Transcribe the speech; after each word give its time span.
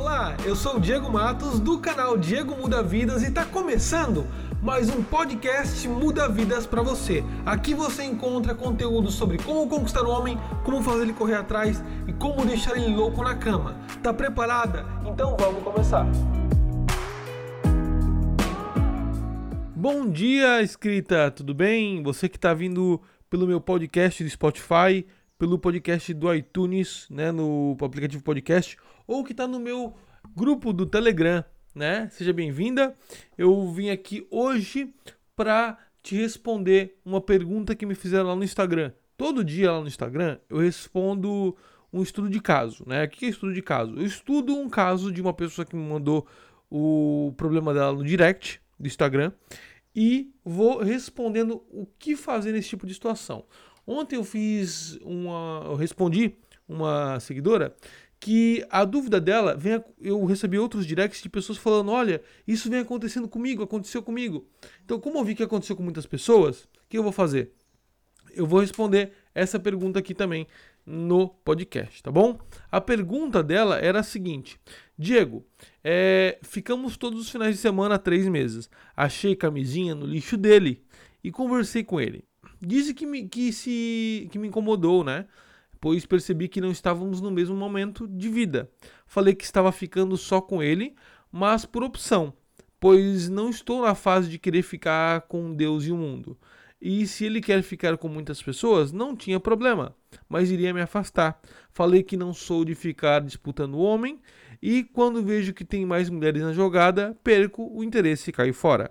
Olá, 0.00 0.34
eu 0.46 0.56
sou 0.56 0.78
o 0.78 0.80
Diego 0.80 1.12
Matos 1.12 1.60
do 1.60 1.78
canal 1.78 2.16
Diego 2.16 2.56
Muda 2.56 2.82
Vidas 2.82 3.22
e 3.22 3.26
está 3.26 3.44
começando 3.44 4.26
mais 4.62 4.88
um 4.88 5.02
podcast 5.02 5.86
Muda 5.86 6.26
Vidas 6.26 6.66
para 6.66 6.80
você. 6.80 7.22
Aqui 7.44 7.74
você 7.74 8.04
encontra 8.04 8.54
conteúdo 8.54 9.10
sobre 9.10 9.36
como 9.36 9.68
conquistar 9.68 10.02
o 10.04 10.08
homem, 10.08 10.38
como 10.64 10.82
fazer 10.82 11.02
ele 11.02 11.12
correr 11.12 11.34
atrás 11.34 11.84
e 12.08 12.14
como 12.14 12.46
deixar 12.46 12.78
ele 12.78 12.96
louco 12.96 13.22
na 13.22 13.34
cama. 13.34 13.76
Tá 14.02 14.10
preparada? 14.10 14.86
Então 15.04 15.36
vamos 15.38 15.62
começar. 15.62 16.06
Bom 19.76 20.08
dia, 20.08 20.62
escrita, 20.62 21.30
tudo 21.30 21.52
bem? 21.52 22.02
Você 22.02 22.26
que 22.26 22.38
está 22.38 22.54
vindo 22.54 23.02
pelo 23.28 23.46
meu 23.46 23.60
podcast 23.60 24.24
do 24.24 24.30
Spotify, 24.30 25.06
pelo 25.40 25.58
podcast 25.58 26.12
do 26.12 26.34
iTunes, 26.34 27.06
né, 27.08 27.32
no 27.32 27.74
aplicativo 27.80 28.22
podcast, 28.22 28.76
ou 29.06 29.24
que 29.24 29.32
está 29.32 29.48
no 29.48 29.58
meu 29.58 29.96
grupo 30.36 30.70
do 30.70 30.84
Telegram, 30.84 31.42
né? 31.74 32.10
Seja 32.10 32.30
bem-vinda. 32.30 32.94
Eu 33.38 33.66
vim 33.72 33.88
aqui 33.88 34.26
hoje 34.30 34.92
para 35.34 35.78
te 36.02 36.14
responder 36.14 37.00
uma 37.02 37.22
pergunta 37.22 37.74
que 37.74 37.86
me 37.86 37.94
fizeram 37.94 38.28
lá 38.28 38.36
no 38.36 38.44
Instagram. 38.44 38.92
Todo 39.16 39.42
dia 39.42 39.72
lá 39.72 39.80
no 39.80 39.88
Instagram 39.88 40.38
eu 40.46 40.58
respondo 40.58 41.56
um 41.90 42.02
estudo 42.02 42.28
de 42.28 42.38
caso, 42.38 42.84
né? 42.86 43.04
O 43.04 43.08
que 43.08 43.24
é 43.24 43.28
estudo 43.30 43.54
de 43.54 43.62
caso? 43.62 43.94
Eu 43.96 44.04
estudo 44.04 44.54
um 44.54 44.68
caso 44.68 45.10
de 45.10 45.22
uma 45.22 45.32
pessoa 45.32 45.64
que 45.64 45.74
me 45.74 45.88
mandou 45.88 46.26
o 46.70 47.32
problema 47.38 47.72
dela 47.72 47.94
no 47.94 48.04
direct 48.04 48.60
do 48.78 48.86
Instagram 48.86 49.32
e 49.96 50.34
vou 50.44 50.80
respondendo 50.80 51.64
o 51.70 51.86
que 51.98 52.14
fazer 52.14 52.52
nesse 52.52 52.68
tipo 52.68 52.86
de 52.86 52.92
situação. 52.92 53.46
Ontem 53.86 54.16
eu 54.16 54.24
fiz 54.24 54.98
uma. 55.02 55.62
Eu 55.66 55.74
respondi 55.74 56.34
uma 56.68 57.18
seguidora 57.20 57.74
que 58.20 58.64
a 58.70 58.84
dúvida 58.84 59.20
dela 59.20 59.56
vem. 59.56 59.82
Eu 60.00 60.24
recebi 60.24 60.58
outros 60.58 60.86
directs 60.86 61.22
de 61.22 61.28
pessoas 61.28 61.58
falando: 61.58 61.90
olha, 61.90 62.22
isso 62.46 62.70
vem 62.70 62.80
acontecendo 62.80 63.28
comigo, 63.28 63.62
aconteceu 63.62 64.02
comigo. 64.02 64.46
Então, 64.84 65.00
como 65.00 65.18
eu 65.18 65.24
vi 65.24 65.34
que 65.34 65.42
aconteceu 65.42 65.74
com 65.74 65.82
muitas 65.82 66.06
pessoas, 66.06 66.64
o 66.64 66.68
que 66.88 66.98
eu 66.98 67.02
vou 67.02 67.12
fazer? 67.12 67.52
Eu 68.32 68.46
vou 68.46 68.60
responder 68.60 69.12
essa 69.34 69.58
pergunta 69.58 69.98
aqui 69.98 70.14
também 70.14 70.46
no 70.86 71.28
podcast, 71.28 72.02
tá 72.02 72.10
bom? 72.10 72.38
A 72.70 72.80
pergunta 72.80 73.42
dela 73.42 73.78
era 73.78 74.00
a 74.00 74.04
seguinte: 74.04 74.60
Diego, 74.98 75.44
é, 75.82 76.38
ficamos 76.42 76.96
todos 76.96 77.20
os 77.20 77.30
finais 77.30 77.56
de 77.56 77.60
semana 77.60 77.94
há 77.94 77.98
três 77.98 78.28
meses. 78.28 78.68
Achei 78.96 79.34
camisinha 79.34 79.94
no 79.94 80.06
lixo 80.06 80.36
dele 80.36 80.84
e 81.24 81.30
conversei 81.30 81.82
com 81.82 82.00
ele. 82.00 82.24
Disse 82.60 82.92
que 82.92 83.06
me, 83.06 83.28
que 83.28 83.52
se, 83.52 84.28
que 84.30 84.38
me 84.38 84.48
incomodou, 84.48 85.02
né? 85.02 85.26
Pois 85.80 86.04
percebi 86.04 86.46
que 86.46 86.60
não 86.60 86.70
estávamos 86.70 87.20
no 87.20 87.30
mesmo 87.30 87.56
momento 87.56 88.06
de 88.06 88.28
vida. 88.28 88.70
Falei 89.06 89.34
que 89.34 89.44
estava 89.44 89.72
ficando 89.72 90.16
só 90.16 90.40
com 90.40 90.62
ele, 90.62 90.94
mas 91.32 91.64
por 91.64 91.82
opção, 91.82 92.34
pois 92.78 93.28
não 93.28 93.48
estou 93.48 93.82
na 93.82 93.94
fase 93.94 94.28
de 94.28 94.38
querer 94.38 94.62
ficar 94.62 95.22
com 95.22 95.54
Deus 95.54 95.84
e 95.84 95.92
o 95.92 95.96
mundo. 95.96 96.36
E 96.80 97.06
se 97.06 97.26
ele 97.26 97.42
quer 97.42 97.62
ficar 97.62 97.98
com 97.98 98.08
muitas 98.08 98.42
pessoas, 98.42 98.90
não 98.90 99.14
tinha 99.14 99.38
problema, 99.38 99.94
mas 100.28 100.50
iria 100.50 100.72
me 100.72 100.80
afastar. 100.80 101.38
Falei 101.70 102.02
que 102.02 102.16
não 102.16 102.32
sou 102.32 102.64
de 102.64 102.74
ficar 102.74 103.20
disputando 103.20 103.74
o 103.74 103.82
homem 103.82 104.18
e 104.62 104.84
quando 104.84 105.22
vejo 105.22 105.54
que 105.54 105.64
tem 105.64 105.86
mais 105.86 106.10
mulheres 106.10 106.42
na 106.42 106.52
jogada, 106.52 107.16
perco 107.24 107.70
o 107.72 107.82
interesse 107.82 108.30
e 108.30 108.32
caio 108.32 108.52
fora. 108.52 108.90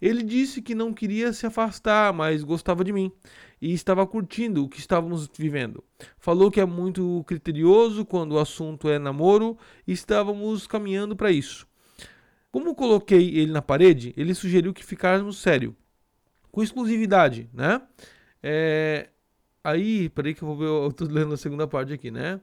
Ele 0.00 0.22
disse 0.22 0.62
que 0.62 0.74
não 0.74 0.92
queria 0.92 1.32
se 1.32 1.44
afastar, 1.44 2.12
mas 2.12 2.44
gostava 2.44 2.84
de 2.84 2.92
mim 2.92 3.10
e 3.60 3.72
estava 3.72 4.06
curtindo 4.06 4.64
o 4.64 4.68
que 4.68 4.78
estávamos 4.78 5.28
vivendo. 5.36 5.82
Falou 6.18 6.50
que 6.50 6.60
é 6.60 6.64
muito 6.64 7.24
criterioso 7.26 8.04
quando 8.04 8.32
o 8.32 8.38
assunto 8.38 8.88
é 8.88 8.98
namoro 8.98 9.58
e 9.86 9.92
estávamos 9.92 10.66
caminhando 10.66 11.16
para 11.16 11.32
isso. 11.32 11.66
Como 12.52 12.74
coloquei 12.74 13.36
ele 13.36 13.52
na 13.52 13.60
parede, 13.60 14.14
ele 14.16 14.34
sugeriu 14.34 14.72
que 14.72 14.84
ficássemos 14.84 15.38
sério 15.38 15.76
com 16.50 16.62
exclusividade, 16.62 17.48
né? 17.52 17.82
É, 18.42 19.08
aí, 19.62 20.08
peraí 20.08 20.34
que 20.34 20.42
eu 20.42 20.48
vou 20.48 20.56
ver, 20.56 20.66
eu 20.66 20.92
tô 20.92 21.04
lendo 21.04 21.34
a 21.34 21.36
segunda 21.36 21.66
parte 21.66 21.92
aqui, 21.92 22.10
né? 22.10 22.40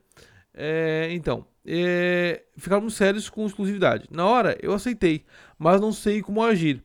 É, 0.54 1.10
então, 1.12 1.48
é, 1.66 2.44
ficarmos 2.58 2.96
sérios 2.96 3.30
com 3.30 3.46
exclusividade. 3.46 4.08
Na 4.12 4.26
hora, 4.26 4.58
eu 4.62 4.74
aceitei, 4.74 5.26
mas 5.58 5.82
não 5.82 5.92
sei 5.92 6.22
como 6.22 6.44
agir. 6.44 6.84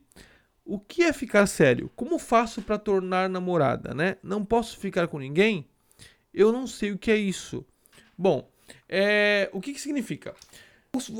O 0.65 0.79
que 0.79 1.03
é 1.03 1.13
ficar 1.13 1.47
sério? 1.47 1.91
Como 1.95 2.17
faço 2.19 2.61
para 2.61 2.77
tornar 2.77 3.29
namorada, 3.29 3.93
né? 3.93 4.17
Não 4.23 4.45
posso 4.45 4.77
ficar 4.77 5.07
com 5.07 5.19
ninguém? 5.19 5.67
Eu 6.33 6.51
não 6.51 6.65
sei 6.65 6.91
o 6.91 6.97
que 6.97 7.11
é 7.11 7.17
isso. 7.17 7.65
Bom, 8.17 8.49
é, 8.87 9.49
o 9.51 9.59
que, 9.59 9.73
que 9.73 9.81
significa? 9.81 10.33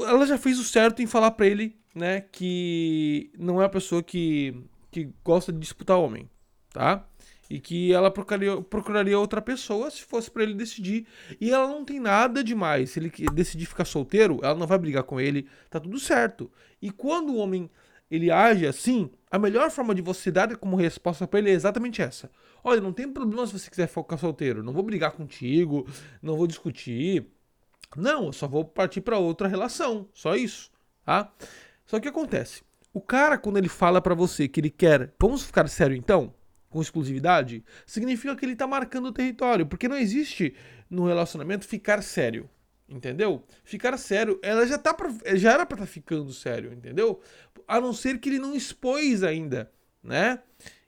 Ela 0.08 0.26
já 0.26 0.38
fez 0.38 0.60
o 0.60 0.64
certo 0.64 1.02
em 1.02 1.08
falar 1.08 1.32
para 1.32 1.48
ele, 1.48 1.76
né, 1.94 2.22
que 2.32 3.32
não 3.38 3.62
é 3.62 3.66
a 3.66 3.70
pessoa 3.70 4.02
que 4.02 4.56
que 4.92 5.10
gosta 5.24 5.54
de 5.54 5.60
disputar 5.60 5.98
homem, 5.98 6.30
tá? 6.74 7.08
E 7.52 7.60
que 7.60 7.92
ela 7.92 8.10
procuraria, 8.10 8.62
procuraria 8.62 9.20
outra 9.20 9.42
pessoa 9.42 9.92
se 9.92 10.04
fosse 10.04 10.32
para 10.32 10.44
ele 10.44 10.54
decidir. 10.54 11.06
E 11.40 11.52
ela 11.52 11.68
não 11.68 11.84
tem 11.84 12.00
nada 12.00 12.42
demais. 12.42 12.92
Se 12.92 13.00
ele 13.00 13.12
decidir 13.34 13.66
ficar 13.66 13.84
solteiro, 13.84 14.40
ela 14.42 14.56
não 14.56 14.66
vai 14.66 14.78
brigar 14.78 15.04
com 15.04 15.20
ele, 15.20 15.46
tá 15.70 15.78
tudo 15.78 16.00
certo. 16.00 16.50
E 16.82 16.90
quando 16.90 17.34
o 17.34 17.36
homem 17.36 17.70
ele 18.10 18.32
age 18.32 18.66
assim, 18.66 19.10
a 19.30 19.38
melhor 19.38 19.70
forma 19.70 19.94
de 19.94 20.02
você 20.02 20.32
dar 20.32 20.56
como 20.56 20.78
resposta 20.78 21.28
para 21.28 21.40
ele 21.40 21.50
é 21.50 21.54
exatamente 21.54 22.02
essa. 22.02 22.32
Olha, 22.64 22.80
não 22.80 22.94
tem 22.94 23.12
problema 23.12 23.46
se 23.46 23.60
você 23.60 23.70
quiser 23.70 23.88
ficar 23.88 24.18
solteiro, 24.18 24.64
não 24.64 24.72
vou 24.72 24.84
brigar 24.84 25.12
contigo, 25.12 25.86
não 26.22 26.38
vou 26.38 26.48
discutir. 26.48 27.26
Não, 27.98 28.28
eu 28.28 28.34
só 28.34 28.48
vou 28.48 28.64
partir 28.64 29.02
para 29.02 29.18
outra 29.18 29.50
relação, 29.50 30.08
só 30.14 30.38
isso, 30.38 30.72
tá? 31.04 31.30
Só 31.86 32.00
que 32.00 32.08
acontece, 32.08 32.64
o 32.94 33.02
cara, 33.02 33.38
quando 33.38 33.58
ele 33.58 33.68
fala 33.68 34.00
para 34.02 34.16
você 34.16 34.48
que 34.48 34.62
ele 34.62 34.70
quer, 34.70 35.14
vamos 35.20 35.44
ficar 35.44 35.68
sério 35.68 35.98
então? 35.98 36.34
Com 36.72 36.82
exclusividade, 36.82 37.64
significa 37.86 38.36
que 38.36 38.44
ele 38.44 38.56
tá 38.56 38.66
marcando 38.66 39.10
o 39.10 39.12
território, 39.12 39.68
porque 39.68 39.88
não 39.88 39.98
existe 39.98 40.56
no 40.90 41.06
relacionamento 41.06 41.68
ficar 41.68 42.02
sério. 42.02 42.50
Entendeu? 42.90 43.44
Ficar 43.64 43.98
sério, 43.98 44.40
ela 44.42 44.66
já 44.66 44.78
tá 44.78 44.94
pra, 44.94 45.10
já 45.36 45.54
era 45.54 45.66
para 45.66 45.76
estar 45.76 45.86
tá 45.86 45.92
ficando 45.92 46.34
sério, 46.34 46.74
entendeu? 46.74 47.22
A 47.66 47.80
não 47.80 47.94
ser 47.94 48.20
que 48.20 48.28
ele 48.28 48.40
não 48.40 48.56
expôs 48.56 49.24
ainda, 49.24 49.72
né? 50.04 50.40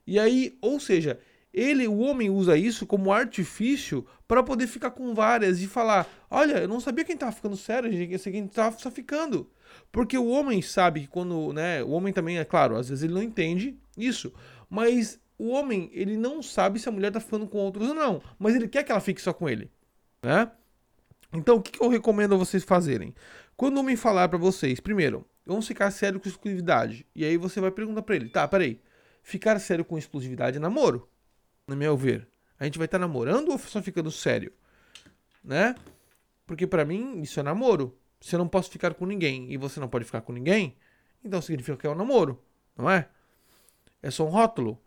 E 0.06 0.20
aí, 0.20 0.58
ou 0.62 0.82
seja, 0.82 1.20
ele, 1.54 1.88
o 1.88 2.00
homem 2.00 2.30
usa 2.30 2.58
isso 2.58 2.86
como 2.86 3.14
artifício 3.14 4.06
para 4.28 4.42
poder 4.42 4.68
ficar 4.68 4.92
com 4.92 5.14
várias 5.14 5.62
e 5.62 5.68
falar: 5.68 6.08
"Olha, 6.30 6.60
eu 6.60 6.68
não 6.68 6.80
sabia 6.80 7.06
quem 7.06 7.16
tava 7.16 7.32
ficando 7.32 7.56
sério, 7.56 7.92
gente, 7.92 8.14
esse 8.14 8.28
aqui 8.28 8.42
tava 8.48 8.78
só 8.80 8.90
ficando". 8.90 9.50
Porque 9.92 10.18
o 10.18 10.28
homem 10.28 10.62
sabe 10.62 11.02
que 11.02 11.08
quando, 11.08 11.54
né, 11.54 11.84
o 11.84 11.92
homem 11.92 12.12
também 12.12 12.38
é 12.38 12.46
claro, 12.46 12.76
às 12.76 12.90
vezes 12.90 13.04
ele 13.04 13.14
não 13.14 13.24
entende 13.24 13.78
isso, 13.98 14.34
mas 14.70 15.20
o 15.38 15.50
homem, 15.50 15.90
ele 15.94 16.18
não 16.18 16.42
sabe 16.42 16.80
se 16.80 16.88
a 16.88 16.92
mulher 16.92 17.12
tá 17.12 17.20
ficando 17.20 17.48
com 17.48 17.58
outros 17.58 17.90
ou 17.90 17.96
não, 17.96 18.22
mas 18.38 18.56
ele 18.56 18.68
quer 18.68 18.84
que 18.84 18.92
ela 18.92 19.02
fique 19.02 19.22
só 19.22 19.34
com 19.34 19.50
ele, 19.50 19.72
né? 20.22 20.52
Então, 21.34 21.56
o 21.58 21.62
que, 21.62 21.72
que 21.72 21.84
eu 21.84 21.90
recomendo 21.90 22.36
a 22.36 22.38
vocês 22.38 22.64
fazerem? 22.64 23.14
Quando 23.58 23.78
o 23.78 23.80
homem 23.80 23.96
falar 23.96 24.30
para 24.30 24.38
vocês, 24.38 24.80
primeiro, 24.80 25.26
vamos 25.46 25.68
ficar 25.68 25.90
sério 25.90 26.20
com 26.20 26.28
exclusividade. 26.28 27.08
E 27.16 27.26
aí 27.26 27.38
você 27.38 27.60
vai 27.60 27.72
perguntar 27.72 28.04
para 28.04 28.16
ele, 28.16 28.30
tá, 28.30 28.48
peraí, 28.48 28.80
ficar 29.24 29.60
sério 29.60 29.84
com 29.84 29.98
exclusividade 29.98 30.58
é 30.58 30.60
namoro? 30.60 31.10
No 31.68 31.76
meu 31.76 31.98
ver. 31.98 32.28
A 32.60 32.66
gente 32.66 32.78
vai 32.78 32.86
estar 32.86 33.00
tá 33.00 33.06
namorando 33.06 33.50
ou 33.50 33.58
só 33.58 33.82
ficando 33.82 34.12
sério? 34.12 34.54
Né? 35.44 35.76
Porque 36.46 36.68
para 36.68 36.86
mim 36.86 37.22
isso 37.22 37.40
é 37.40 37.44
namoro 37.44 37.98
se 38.22 38.36
eu 38.36 38.40
não 38.40 38.48
posso 38.48 38.70
ficar 38.70 38.94
com 38.94 39.06
ninguém 39.06 39.52
e 39.52 39.58
você 39.58 39.80
não 39.80 39.90
pode 39.90 40.06
ficar 40.06 40.22
com 40.22 40.32
ninguém, 40.32 40.78
então 41.24 41.42
significa 41.42 41.76
que 41.76 41.86
é 41.86 41.90
um 41.90 41.96
namoro, 41.96 42.42
não 42.78 42.90
é? 42.90 43.10
É 44.02 44.10
só 44.10 44.26
um 44.26 44.30
rótulo, 44.30 44.82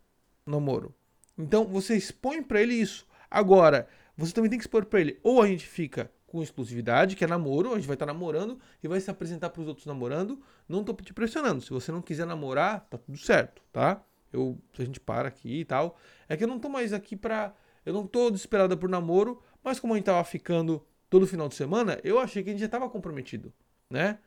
namoro. 0.47 0.95
Então 1.37 1.67
você 1.67 1.97
expõe 1.97 2.43
para 2.43 2.63
ele 2.63 2.75
isso. 2.75 3.07
Agora, 3.31 3.89
você 4.17 4.33
também 4.33 4.49
tem 4.49 4.59
que 4.59 4.65
expor 4.65 4.87
para 4.87 5.01
ele, 5.01 5.19
ou 5.23 5.43
a 5.43 5.47
gente 5.47 5.67
fica 5.67 6.11
com 6.27 6.43
exclusividade, 6.43 7.15
que 7.15 7.25
é 7.25 7.27
namoro, 7.27 7.73
a 7.73 7.77
gente 7.77 7.87
vai 7.87 7.95
estar 7.95 8.07
tá 8.07 8.13
namorando 8.13 8.59
e 8.83 8.89
vai 8.89 9.01
se 9.01 9.11
apresentar 9.11 9.51
para 9.51 9.63
os 9.63 9.69
outros 9.69 9.87
namorando. 9.87 10.41
Não 10.69 10.83
tô 10.83 10.93
te 10.95 11.13
pressionando. 11.13 11.61
Se 11.61 11.71
você 11.71 11.93
não 11.93 12.03
quiser 12.03 12.27
namorar, 12.27 12.87
tá 12.91 12.99
tudo 12.99 13.17
certo, 13.19 13.63
tá? 13.73 14.03
Eu, 14.33 14.59
a 14.79 14.85
gente 14.85 15.01
para 15.01 15.29
aqui 15.29 15.61
e 15.61 15.65
tal. 15.65 15.99
É 16.29 16.37
que 16.37 16.45
eu 16.45 16.49
não 16.49 16.59
tô 16.59 16.69
mais 16.69 16.93
aqui 16.93 17.17
pra. 17.17 17.55
Eu 17.85 17.93
não 17.93 18.07
tô 18.07 18.31
desesperada 18.31 18.77
por 18.77 18.89
namoro, 18.89 19.41
mas 19.63 19.79
como 19.79 19.95
a 19.95 19.97
gente 19.97 20.07
tava 20.07 20.23
ficando 20.25 20.85
todo 21.09 21.27
final 21.27 21.49
de 21.49 21.55
semana, 21.55 22.01
eu 22.03 22.19
achei 22.19 22.43
que 22.43 22.51
a 22.51 22.53
gente 22.53 22.61
já 22.61 22.67
estava 22.67 22.91
comprometido, 22.91 23.53
né? 23.89 24.19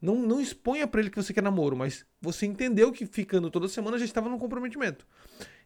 Não, 0.00 0.16
não 0.16 0.40
exponha 0.40 0.86
para 0.86 1.00
ele 1.00 1.10
que 1.10 1.16
você 1.16 1.32
quer 1.32 1.42
namoro, 1.42 1.76
mas 1.76 2.04
você 2.20 2.46
entendeu 2.46 2.90
que 2.90 3.06
ficando 3.06 3.50
toda 3.50 3.68
semana 3.68 3.98
já 3.98 4.04
estava 4.04 4.28
no 4.28 4.38
comprometimento. 4.38 5.06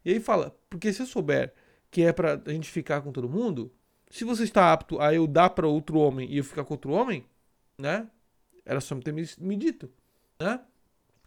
E 0.04 0.12
aí 0.12 0.20
fala, 0.20 0.56
porque 0.68 0.92
se 0.92 1.02
eu 1.02 1.06
souber 1.06 1.54
que 1.90 2.02
é 2.02 2.12
para 2.12 2.40
a 2.44 2.50
gente 2.50 2.70
ficar 2.70 3.00
com 3.00 3.12
todo 3.12 3.28
mundo, 3.28 3.72
se 4.10 4.24
você 4.24 4.44
está 4.44 4.72
apto 4.72 5.00
a 5.00 5.14
eu 5.14 5.26
dar 5.26 5.50
para 5.50 5.66
outro 5.66 5.98
homem 5.98 6.30
e 6.30 6.38
eu 6.38 6.44
ficar 6.44 6.64
com 6.64 6.74
outro 6.74 6.92
homem, 6.92 7.24
né? 7.78 8.08
Era 8.64 8.80
só 8.80 8.94
me 8.94 9.02
ter 9.02 9.12
me, 9.12 9.26
me 9.38 9.56
dito, 9.56 9.90
né? 10.38 10.60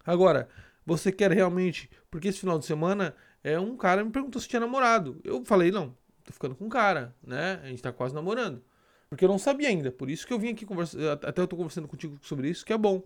Agora, 0.06 0.48
você 0.86 1.12
quer 1.12 1.32
realmente, 1.32 1.90
porque 2.10 2.28
esse 2.28 2.40
final 2.40 2.60
de 2.60 2.66
semana 2.66 3.16
é 3.44 3.60
um 3.60 3.76
cara 3.78 4.04
me 4.04 4.12
perguntou 4.12 4.42
se 4.42 4.48
tinha 4.48 4.60
namorado. 4.60 5.20
Eu 5.24 5.44
falei, 5.46 5.72
não, 5.72 5.96
tô 6.24 6.34
ficando 6.34 6.56
com 6.56 6.66
um 6.66 6.70
cara, 6.70 7.16
né? 7.24 7.60
A 7.64 7.68
gente 7.68 7.82
tá 7.82 7.92
quase 7.92 8.14
namorando. 8.14 8.64
Porque 9.10 9.26
eu 9.26 9.30
não 9.30 9.40
sabia 9.40 9.70
ainda. 9.70 9.92
Por 9.92 10.10
isso 10.10 10.28
que 10.28 10.34
eu 10.34 10.40
vim 10.40 10.50
aqui 10.50 10.66
conversar. 10.66 11.14
Até 11.14 11.42
eu 11.42 11.48
tô 11.48 11.58
conversando 11.58 11.88
contigo 11.88 12.18
sobre 12.22 12.50
isso, 12.50 12.66
que 12.66 12.72
é 12.72 12.78
bom. 12.78 13.04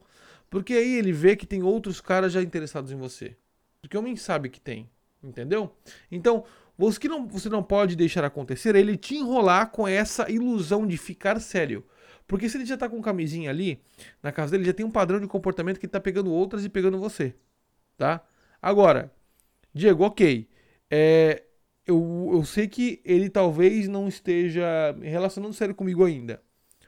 Porque 0.50 0.74
aí 0.74 0.96
ele 0.96 1.12
vê 1.12 1.36
que 1.36 1.46
tem 1.46 1.64
outros 1.64 2.02
caras 2.02 2.34
já 2.34 2.42
interessados 2.42 2.92
em 2.92 2.96
você. 2.96 3.36
Porque 3.82 3.96
o 3.96 4.00
homem 4.00 4.16
sabe 4.16 4.50
que 4.50 4.60
tem. 4.60 4.90
Entendeu? 5.24 5.74
Então, 6.12 6.44
você 6.78 7.00
que 7.00 7.08
não, 7.08 7.26
você 7.28 7.48
não 7.48 7.64
pode 7.64 7.96
deixar 7.96 8.26
acontecer 8.26 8.76
é 8.76 8.80
ele 8.80 8.98
te 8.98 9.16
enrolar 9.16 9.72
com 9.72 9.88
essa 9.88 10.30
ilusão 10.30 10.86
de 10.86 10.98
ficar 10.98 11.40
sério. 11.40 11.86
Porque 12.28 12.50
se 12.50 12.58
ele 12.58 12.66
já 12.66 12.78
tá 12.78 12.90
com 12.90 13.02
camisinha 13.02 13.50
ali, 13.50 13.82
na 14.22 14.32
casa 14.32 14.52
dele, 14.52 14.66
já 14.66 14.74
tem 14.74 14.86
um 14.86 14.92
padrão 14.92 15.20
de 15.20 15.28
comportamento 15.28 15.80
que 15.80 15.86
ele 15.86 15.92
tá 15.92 16.00
pegando 16.00 16.32
outras 16.32 16.66
e 16.66 16.70
pegando 16.70 17.00
você. 17.00 17.36
Tá? 17.98 18.22
Agora, 18.62 19.12
Diego, 19.74 20.04
ok. 20.04 20.50
É, 20.90 21.44
eu, 21.86 22.32
eu 22.34 22.46
sei 22.46 22.68
que 22.68 23.02
ele 23.04 23.30
talvez 23.30 23.88
não 23.88 24.08
esteja 24.08 24.96
relacionando 25.02 25.54
sério 25.54 25.76
comigo 25.76 26.04
ainda. 26.04 26.42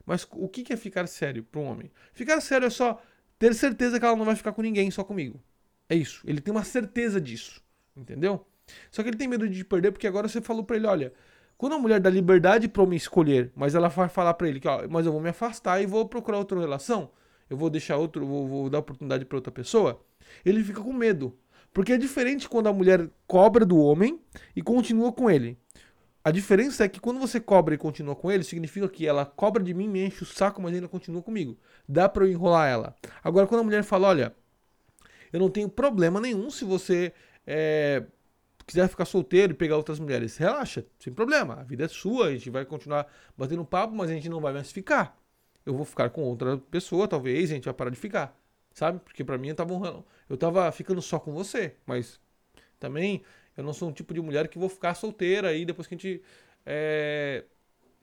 Mas 0.05 0.27
o 0.31 0.47
que 0.47 0.71
é 0.71 0.77
ficar 0.77 1.07
sério 1.07 1.43
para 1.43 1.59
um 1.59 1.65
homem? 1.65 1.91
Ficar 2.13 2.39
sério 2.39 2.67
é 2.67 2.69
só 2.69 3.01
ter 3.39 3.53
certeza 3.55 3.99
que 3.99 4.05
ela 4.05 4.15
não 4.15 4.25
vai 4.25 4.35
ficar 4.35 4.53
com 4.53 4.61
ninguém, 4.61 4.91
só 4.91 5.03
comigo. 5.03 5.41
É 5.89 5.95
isso. 5.95 6.23
Ele 6.25 6.39
tem 6.39 6.51
uma 6.51 6.63
certeza 6.63 7.19
disso. 7.19 7.61
Entendeu? 7.95 8.45
Só 8.91 9.01
que 9.01 9.09
ele 9.09 9.17
tem 9.17 9.27
medo 9.27 9.47
de 9.47 9.63
perder 9.63 9.91
porque 9.91 10.07
agora 10.07 10.27
você 10.27 10.41
falou 10.41 10.63
para 10.63 10.75
ele, 10.75 10.87
olha, 10.87 11.13
quando 11.57 11.73
a 11.73 11.79
mulher 11.79 11.99
dá 11.99 12.09
liberdade 12.09 12.67
para 12.67 12.83
homem 12.83 12.97
escolher, 12.97 13.51
mas 13.55 13.75
ela 13.75 13.87
vai 13.87 14.09
falar 14.09 14.33
para 14.33 14.47
ele 14.47 14.59
que, 14.59 14.67
ó, 14.67 14.87
mas 14.89 15.05
eu 15.05 15.11
vou 15.11 15.21
me 15.21 15.29
afastar 15.29 15.81
e 15.81 15.85
vou 15.85 16.07
procurar 16.07 16.39
outra 16.39 16.59
relação, 16.59 17.09
eu 17.49 17.55
vou 17.55 17.69
deixar 17.69 17.97
outro, 17.97 18.25
vou, 18.25 18.47
vou 18.47 18.69
dar 18.69 18.79
oportunidade 18.79 19.23
para 19.25 19.37
outra 19.37 19.51
pessoa, 19.51 20.03
ele 20.43 20.63
fica 20.63 20.81
com 20.81 20.91
medo. 20.91 21.37
Porque 21.75 21.91
é 21.91 21.97
diferente 21.97 22.47
quando 22.47 22.67
a 22.67 22.73
mulher 22.73 23.09
cobra 23.27 23.65
do 23.65 23.77
homem 23.77 24.17
e 24.55 24.61
continua 24.61 25.11
com 25.11 25.29
ele. 25.29 25.59
A 26.23 26.31
diferença 26.31 26.85
é 26.85 26.87
que 26.87 27.01
quando 27.01 27.19
você 27.19 27.37
cobra 27.37 27.75
e 27.75 27.77
continua 27.77 28.15
com 28.15 28.31
ele, 28.31 28.45
significa 28.45 28.87
que 28.87 29.05
ela 29.05 29.25
cobra 29.25 29.61
de 29.61 29.73
mim, 29.73 29.89
me 29.89 30.05
enche 30.05 30.23
o 30.23 30.25
saco, 30.25 30.61
mas 30.61 30.73
ainda 30.73 30.87
continua 30.87 31.21
comigo. 31.21 31.59
Dá 31.85 32.07
para 32.07 32.23
eu 32.23 32.31
enrolar 32.31 32.69
ela. 32.69 32.95
Agora, 33.21 33.45
quando 33.45 33.59
a 33.59 33.63
mulher 33.65 33.83
fala, 33.83 34.07
olha, 34.07 34.33
eu 35.33 35.39
não 35.41 35.49
tenho 35.49 35.67
problema 35.67 36.21
nenhum 36.21 36.49
se 36.49 36.63
você 36.63 37.11
é, 37.45 38.05
quiser 38.65 38.87
ficar 38.87 39.03
solteiro 39.03 39.51
e 39.51 39.55
pegar 39.57 39.75
outras 39.75 39.99
mulheres, 39.99 40.37
relaxa, 40.37 40.85
sem 40.97 41.11
problema. 41.11 41.55
A 41.55 41.63
vida 41.63 41.83
é 41.83 41.87
sua, 41.89 42.27
a 42.27 42.31
gente 42.31 42.49
vai 42.49 42.63
continuar 42.63 43.05
batendo 43.37 43.65
papo, 43.65 43.93
mas 43.93 44.09
a 44.09 44.13
gente 44.13 44.29
não 44.29 44.39
vai 44.39 44.53
mais 44.53 44.71
ficar. 44.71 45.19
Eu 45.65 45.75
vou 45.75 45.83
ficar 45.83 46.09
com 46.09 46.23
outra 46.23 46.57
pessoa, 46.57 47.05
talvez, 47.05 47.51
a 47.51 47.55
gente 47.55 47.65
vai 47.65 47.73
parar 47.73 47.89
de 47.89 47.97
ficar. 47.97 48.33
Sabe? 48.75 48.99
Porque 48.99 49.23
para 49.23 49.37
mim 49.37 49.47
eu 49.47 49.55
tava, 49.55 50.05
eu 50.29 50.37
tava 50.37 50.69
ficando 50.73 51.01
só 51.01 51.17
com 51.17 51.31
você, 51.31 51.75
mas 51.85 52.19
também 52.77 53.23
eu 53.55 53.63
não 53.63 53.71
sou 53.71 53.87
um 53.89 53.93
tipo 53.93 54.13
de 54.13 54.21
mulher 54.21 54.49
que 54.49 54.59
vou 54.59 54.67
ficar 54.67 54.93
solteira 54.95 55.47
aí 55.47 55.65
depois 55.65 55.87
que 55.87 55.95
a 55.95 55.97
gente 55.97 56.21
é, 56.65 57.45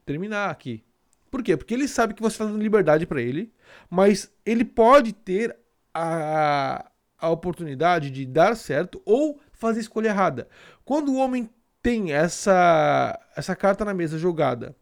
terminar 0.06 0.50
aqui. 0.50 0.82
Por 1.30 1.42
quê? 1.42 1.58
Porque 1.58 1.74
ele 1.74 1.86
sabe 1.86 2.14
que 2.14 2.22
você 2.22 2.36
está 2.36 2.46
dando 2.46 2.62
liberdade 2.62 3.06
para 3.06 3.20
ele, 3.20 3.52
mas 3.90 4.32
ele 4.46 4.64
pode 4.64 5.12
ter 5.12 5.54
a, 5.92 6.90
a 7.18 7.28
oportunidade 7.28 8.10
de 8.10 8.24
dar 8.24 8.56
certo 8.56 9.00
ou 9.04 9.38
fazer 9.52 9.80
escolha 9.80 10.08
errada. 10.08 10.48
Quando 10.86 11.12
o 11.12 11.16
homem 11.16 11.50
tem 11.82 12.12
essa, 12.12 13.20
essa 13.36 13.54
carta 13.54 13.84
na 13.84 13.92
mesa 13.92 14.16
jogada 14.18 14.74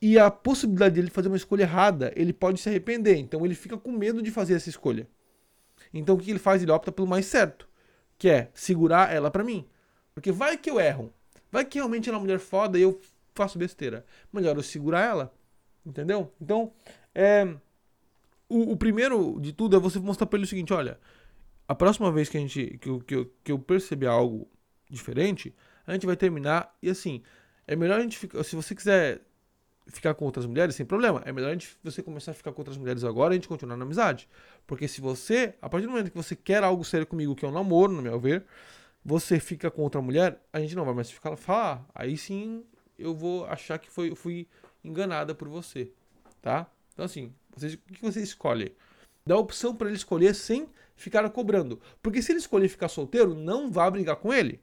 e 0.00 0.16
a 0.16 0.30
possibilidade 0.30 0.94
dele 0.94 1.10
fazer 1.10 1.26
uma 1.26 1.36
escolha 1.36 1.62
errada, 1.62 2.12
ele 2.14 2.32
pode 2.32 2.60
se 2.60 2.68
arrepender. 2.68 3.16
Então 3.16 3.44
ele 3.44 3.54
fica 3.56 3.76
com 3.76 3.90
medo 3.90 4.22
de 4.22 4.30
fazer 4.30 4.54
essa 4.54 4.68
escolha. 4.68 5.08
Então 5.98 6.14
o 6.14 6.18
que 6.18 6.30
ele 6.30 6.38
faz? 6.38 6.62
Ele 6.62 6.72
opta 6.72 6.90
pelo 6.90 7.06
mais 7.06 7.26
certo, 7.26 7.68
que 8.18 8.28
é 8.28 8.50
segurar 8.52 9.14
ela 9.14 9.30
para 9.30 9.44
mim. 9.44 9.66
Porque 10.14 10.32
vai 10.32 10.56
que 10.56 10.70
eu 10.70 10.80
erro. 10.80 11.12
Vai 11.50 11.64
que 11.64 11.78
realmente 11.78 12.08
ela 12.08 12.16
é 12.16 12.18
uma 12.18 12.24
mulher 12.24 12.38
foda 12.38 12.78
e 12.78 12.82
eu 12.82 13.00
faço 13.34 13.58
besteira. 13.58 14.04
Melhor 14.32 14.56
eu 14.56 14.62
segurar 14.62 15.00
ela. 15.00 15.34
Entendeu? 15.86 16.32
Então, 16.40 16.72
é, 17.14 17.46
o, 18.48 18.72
o 18.72 18.76
primeiro 18.76 19.38
de 19.40 19.52
tudo 19.52 19.76
é 19.76 19.78
você 19.78 19.98
mostrar 19.98 20.26
pra 20.26 20.36
ele 20.36 20.44
o 20.44 20.48
seguinte: 20.48 20.72
olha, 20.72 20.98
a 21.68 21.74
próxima 21.74 22.10
vez 22.10 22.28
que 22.28 22.36
a 22.36 22.40
gente 22.40 22.78
que 22.78 22.88
eu, 22.88 23.00
que 23.00 23.14
eu, 23.14 23.32
que 23.44 23.52
eu 23.52 23.58
perceber 23.58 24.06
algo 24.06 24.48
diferente, 24.88 25.54
a 25.86 25.92
gente 25.92 26.06
vai 26.06 26.16
terminar 26.16 26.74
e 26.82 26.90
assim, 26.90 27.22
é 27.66 27.76
melhor 27.76 27.98
a 27.98 28.02
gente 28.02 28.18
ficar, 28.18 28.42
se 28.42 28.56
você 28.56 28.74
quiser 28.74 29.20
ficar 29.86 30.14
com 30.14 30.24
outras 30.24 30.46
mulheres, 30.46 30.74
sem 30.74 30.86
problema. 30.86 31.22
É 31.24 31.32
melhor 31.32 31.56
você 31.82 32.02
começar 32.02 32.30
a 32.30 32.34
ficar 32.34 32.52
com 32.52 32.60
outras 32.60 32.76
mulheres 32.76 33.04
agora 33.04 33.32
e 33.32 33.34
a 33.34 33.38
gente 33.38 33.48
continuar 33.48 33.76
na 33.76 33.84
amizade. 33.84 34.28
Porque 34.66 34.88
se 34.88 35.00
você, 35.00 35.54
a 35.60 35.68
partir 35.68 35.86
do 35.86 35.90
momento 35.90 36.10
que 36.10 36.16
você 36.16 36.34
quer 36.34 36.62
algo 36.62 36.84
sério 36.84 37.06
comigo, 37.06 37.34
que 37.34 37.44
é 37.44 37.48
um 37.48 37.52
namoro, 37.52 37.92
no 37.92 38.02
meu 38.02 38.18
ver, 38.18 38.44
você 39.04 39.38
fica 39.38 39.70
com 39.70 39.82
outra 39.82 40.00
mulher, 40.00 40.40
a 40.52 40.60
gente 40.60 40.74
não 40.74 40.84
vai 40.84 40.94
mais 40.94 41.10
ficar 41.10 41.36
falar. 41.36 41.86
Aí 41.94 42.16
sim 42.16 42.64
eu 42.98 43.14
vou 43.14 43.44
achar 43.46 43.78
que 43.78 43.90
foi, 43.90 44.10
eu 44.10 44.16
fui 44.16 44.48
enganada 44.82 45.34
por 45.34 45.48
você. 45.48 45.90
Tá? 46.40 46.70
Então 46.92 47.04
assim, 47.04 47.32
você, 47.54 47.74
o 47.74 47.92
que 47.92 48.02
você 48.02 48.22
escolhe? 48.22 48.74
Dá 49.26 49.36
opção 49.36 49.74
para 49.74 49.88
ele 49.88 49.96
escolher 49.96 50.34
sem 50.34 50.68
ficar 50.96 51.28
cobrando. 51.30 51.80
Porque 52.02 52.22
se 52.22 52.32
ele 52.32 52.38
escolher 52.38 52.68
ficar 52.68 52.88
solteiro, 52.88 53.34
não 53.34 53.70
vá 53.70 53.90
brigar 53.90 54.16
com 54.16 54.32
ele. 54.32 54.60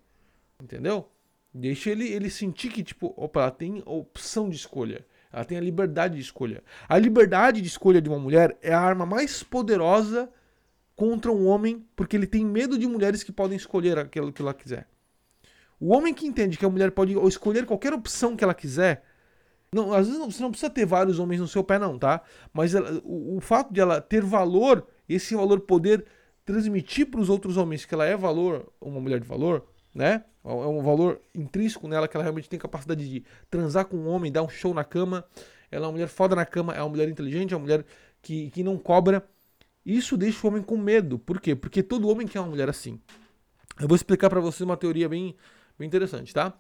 Entendeu? 0.61 1.09
Deixa 1.53 1.89
ele, 1.89 2.07
ele 2.07 2.29
sentir 2.29 2.69
que, 2.69 2.83
tipo, 2.83 3.13
opa, 3.17 3.49
tem 3.51 3.83
opção 3.85 4.49
de 4.49 4.55
escolha. 4.55 5.05
Ela 5.31 5.45
tem 5.45 5.57
a 5.57 5.61
liberdade 5.61 6.15
de 6.15 6.21
escolha. 6.21 6.63
A 6.87 6.97
liberdade 6.97 7.61
de 7.61 7.67
escolha 7.67 8.01
de 8.01 8.09
uma 8.09 8.19
mulher 8.19 8.57
é 8.61 8.73
a 8.73 8.79
arma 8.79 9.05
mais 9.05 9.43
poderosa 9.43 10.29
contra 10.95 11.31
um 11.31 11.47
homem, 11.47 11.85
porque 11.95 12.15
ele 12.15 12.27
tem 12.27 12.45
medo 12.45 12.77
de 12.77 12.87
mulheres 12.87 13.23
que 13.23 13.31
podem 13.31 13.57
escolher 13.57 13.97
aquilo 13.97 14.31
que 14.31 14.41
ela 14.41 14.53
quiser. 14.53 14.87
O 15.79 15.93
homem 15.93 16.13
que 16.13 16.27
entende 16.27 16.57
que 16.57 16.65
a 16.65 16.69
mulher 16.69 16.91
pode 16.91 17.13
escolher 17.27 17.65
qualquer 17.65 17.93
opção 17.93 18.35
que 18.35 18.43
ela 18.43 18.53
quiser, 18.53 19.03
não, 19.73 19.93
às 19.93 20.05
vezes 20.05 20.21
você 20.21 20.43
não 20.43 20.51
precisa 20.51 20.69
ter 20.69 20.85
vários 20.85 21.17
homens 21.17 21.39
no 21.39 21.47
seu 21.47 21.63
pé, 21.63 21.79
não, 21.79 21.97
tá? 21.97 22.21
Mas 22.53 22.75
ela, 22.75 23.01
o, 23.05 23.37
o, 23.37 23.39
fato 23.39 23.73
de 23.73 23.79
ela 23.79 24.01
ter 24.01 24.21
valor, 24.21 24.85
esse 25.07 25.33
valor 25.33 25.61
poder 25.61 26.05
transmitir 26.43 27.09
para 27.09 27.21
os 27.21 27.29
outros 27.29 27.55
homens 27.55 27.85
que 27.85 27.93
ela 27.93 28.05
é 28.05 28.17
valor, 28.17 28.69
uma 28.81 28.99
mulher 28.99 29.21
de 29.21 29.25
valor, 29.25 29.65
né? 29.93 30.23
É 30.43 30.49
um 30.49 30.81
valor 30.81 31.21
intrínseco 31.35 31.87
nela 31.87 32.07
que 32.07 32.17
ela 32.17 32.23
realmente 32.23 32.49
tem 32.49 32.57
capacidade 32.57 33.07
de 33.07 33.23
transar 33.49 33.85
com 33.85 33.97
um 33.97 34.07
homem, 34.07 34.31
dar 34.31 34.41
um 34.41 34.49
show 34.49 34.73
na 34.73 34.83
cama. 34.83 35.23
Ela 35.69 35.85
é 35.85 35.87
uma 35.87 35.93
mulher 35.93 36.07
foda 36.07 36.35
na 36.35 36.45
cama, 36.45 36.73
é 36.73 36.81
uma 36.81 36.89
mulher 36.89 37.07
inteligente, 37.07 37.53
é 37.53 37.57
uma 37.57 37.63
mulher 37.63 37.85
que, 38.21 38.49
que 38.49 38.63
não 38.63 38.77
cobra. 38.77 39.23
Isso 39.85 40.17
deixa 40.17 40.45
o 40.45 40.49
homem 40.49 40.63
com 40.63 40.77
medo. 40.77 41.19
Por 41.19 41.39
quê? 41.39 41.55
Porque 41.55 41.83
todo 41.83 42.09
homem 42.09 42.27
quer 42.27 42.39
uma 42.39 42.49
mulher 42.49 42.69
assim. 42.69 42.99
Eu 43.79 43.87
vou 43.87 43.95
explicar 43.95 44.29
para 44.29 44.39
você 44.39 44.63
uma 44.63 44.77
teoria 44.77 45.07
bem, 45.07 45.35
bem 45.77 45.87
interessante, 45.87 46.33
tá? 46.33 46.53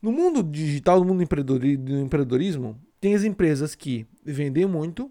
No 0.00 0.12
mundo 0.12 0.42
digital, 0.42 1.00
no 1.00 1.06
mundo 1.06 1.18
do 1.18 1.98
empreendedorismo, 1.98 2.80
tem 3.00 3.14
as 3.14 3.24
empresas 3.24 3.74
que 3.74 4.06
vendem 4.24 4.66
muito, 4.66 5.10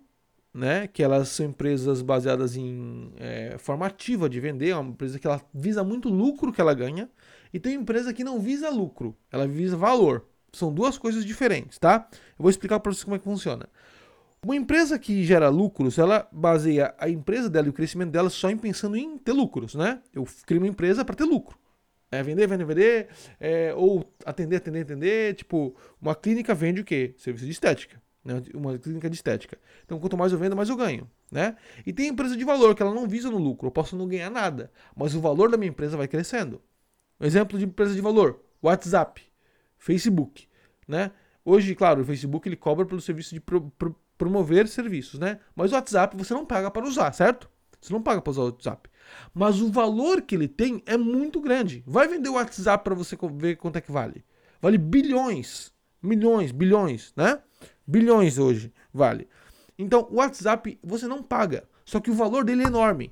né? 0.53 0.87
Que 0.87 1.03
elas 1.03 1.29
são 1.29 1.45
empresas 1.45 2.01
baseadas 2.01 2.55
em 2.55 3.11
é, 3.17 3.55
formativa 3.57 4.29
de 4.29 4.39
vender, 4.39 4.69
é 4.69 4.75
uma 4.75 4.91
empresa 4.91 5.19
que 5.19 5.27
ela 5.27 5.41
visa 5.53 5.83
muito 5.83 6.09
lucro 6.09 6.51
que 6.51 6.61
ela 6.61 6.73
ganha, 6.73 7.09
e 7.53 7.59
tem 7.59 7.75
empresa 7.75 8.13
que 8.13 8.23
não 8.23 8.39
visa 8.39 8.69
lucro, 8.69 9.15
ela 9.31 9.47
visa 9.47 9.75
valor. 9.75 10.25
São 10.51 10.73
duas 10.73 10.97
coisas 10.97 11.23
diferentes, 11.23 11.77
tá? 11.77 12.07
Eu 12.11 12.43
vou 12.43 12.49
explicar 12.49 12.79
para 12.79 12.91
vocês 12.91 13.03
como 13.03 13.15
é 13.15 13.19
que 13.19 13.25
funciona. 13.25 13.69
Uma 14.41 14.55
empresa 14.55 14.97
que 14.97 15.23
gera 15.23 15.49
lucros, 15.49 15.97
ela 15.97 16.27
baseia 16.31 16.95
a 16.97 17.09
empresa 17.09 17.49
dela 17.49 17.67
e 17.67 17.69
o 17.69 17.73
crescimento 17.73 18.11
dela 18.11 18.29
só 18.29 18.49
em 18.49 18.57
pensando 18.57 18.95
em 18.95 19.17
ter 19.17 19.33
lucros, 19.33 19.75
né? 19.75 20.01
Eu 20.13 20.25
crio 20.45 20.61
uma 20.61 20.67
empresa 20.67 21.03
para 21.03 21.15
ter 21.15 21.25
lucro. 21.25 21.57
É 22.11 22.23
vender, 22.23 22.47
vender, 22.47 22.65
vender, 22.65 23.07
é, 23.39 23.73
ou 23.75 24.11
atender, 24.25 24.55
atender, 24.55 24.81
atender. 24.81 25.35
Tipo, 25.35 25.75
uma 26.01 26.15
clínica 26.15 26.55
vende 26.55 26.81
o 26.81 26.85
quê? 26.85 27.13
Serviço 27.17 27.45
de 27.45 27.51
estética. 27.51 28.01
Né? 28.23 28.41
Uma 28.53 28.77
clínica 28.77 29.09
de 29.09 29.15
estética. 29.15 29.57
Então, 29.85 29.99
quanto 29.99 30.17
mais 30.17 30.31
eu 30.31 30.37
vendo, 30.37 30.55
mais 30.55 30.69
eu 30.69 30.75
ganho. 30.75 31.09
Né? 31.31 31.55
E 31.85 31.93
tem 31.93 32.07
empresa 32.07 32.35
de 32.35 32.43
valor 32.43 32.75
que 32.75 32.81
ela 32.81 32.93
não 32.93 33.07
visa 33.07 33.29
no 33.29 33.37
lucro. 33.37 33.67
Eu 33.67 33.71
posso 33.71 33.95
não 33.95 34.07
ganhar 34.07 34.29
nada, 34.29 34.71
mas 34.95 35.15
o 35.15 35.21
valor 35.21 35.49
da 35.49 35.57
minha 35.57 35.69
empresa 35.69 35.95
vai 35.97 36.07
crescendo. 36.07 36.61
Um 37.19 37.25
exemplo 37.25 37.57
de 37.57 37.65
empresa 37.65 37.93
de 37.93 38.01
valor: 38.01 38.39
WhatsApp, 38.61 39.21
Facebook. 39.77 40.47
Né? 40.87 41.11
Hoje, 41.43 41.75
claro, 41.75 42.01
o 42.01 42.05
Facebook 42.05 42.47
ele 42.47 42.55
cobra 42.55 42.85
pelo 42.85 43.01
serviço 43.01 43.33
de 43.33 43.39
pro, 43.39 43.69
pro, 43.71 43.95
promover 44.17 44.67
serviços, 44.67 45.19
né? 45.19 45.39
Mas 45.55 45.71
o 45.71 45.75
WhatsApp 45.75 46.15
você 46.17 46.33
não 46.33 46.45
paga 46.45 46.69
para 46.69 46.85
usar, 46.85 47.11
certo? 47.13 47.49
Você 47.81 47.93
não 47.93 48.01
paga 48.01 48.21
para 48.21 48.31
usar 48.31 48.41
o 48.41 48.45
WhatsApp. 48.45 48.89
Mas 49.33 49.61
o 49.61 49.71
valor 49.71 50.21
que 50.21 50.35
ele 50.35 50.47
tem 50.47 50.83
é 50.85 50.97
muito 50.97 51.39
grande. 51.39 51.83
Vai 51.87 52.07
vender 52.07 52.29
o 52.29 52.33
WhatsApp 52.33 52.83
para 52.83 52.93
você 52.93 53.17
ver 53.33 53.55
quanto 53.55 53.77
é 53.77 53.81
que 53.81 53.91
vale. 53.91 54.23
Vale 54.61 54.77
bilhões, 54.77 55.71
milhões, 56.01 56.51
bilhões, 56.51 57.13
né? 57.15 57.41
Bilhões 57.89 58.37
hoje 58.37 58.71
vale. 58.93 59.27
Então, 59.75 60.07
o 60.11 60.17
WhatsApp 60.17 60.77
você 60.83 61.07
não 61.07 61.23
paga, 61.23 61.67
só 61.83 61.99
que 61.99 62.11
o 62.11 62.13
valor 62.13 62.43
dele 62.43 62.61
é 62.61 62.67
enorme. 62.67 63.11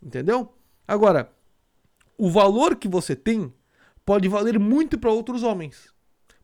Entendeu? 0.00 0.54
Agora, 0.86 1.32
o 2.16 2.30
valor 2.30 2.76
que 2.76 2.86
você 2.86 3.16
tem 3.16 3.52
pode 4.04 4.28
valer 4.28 4.56
muito 4.56 4.96
para 4.98 5.10
outros 5.10 5.42
homens. 5.42 5.92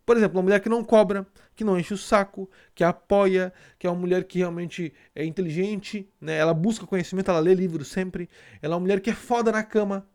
Por 0.05 0.17
exemplo, 0.17 0.39
uma 0.39 0.43
mulher 0.43 0.59
que 0.59 0.69
não 0.69 0.83
cobra, 0.83 1.25
que 1.55 1.63
não 1.63 1.79
enche 1.79 1.95
o 1.95 1.99
saco, 1.99 2.51
que 2.75 2.83
apoia, 2.83 3.53
que 3.79 3.87
é 3.87 3.91
uma 3.91 4.01
mulher 4.01 4.25
que 4.25 4.39
realmente 4.39 4.93
é 5.15 5.25
inteligente, 5.25 6.11
né? 6.21 6.39
Ela 6.39 6.53
busca 6.53 6.85
conhecimento, 6.85 7.31
ela 7.31 7.39
lê 7.39 7.55
livros 7.55 7.87
sempre. 7.87 8.29
Ela 8.61 8.75
é 8.75 8.77
uma 8.77 8.81
mulher 8.81 9.01
que 9.01 9.11
é 9.11 9.15
foda 9.15 9.53
na 9.53 9.63
cama, 9.63 10.09